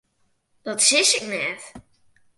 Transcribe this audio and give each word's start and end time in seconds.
Dat 0.65 0.79
sis 0.87 1.09
ik 1.17 1.25
net. 1.33 1.61